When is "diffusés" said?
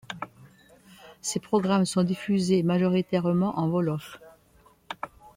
2.01-2.63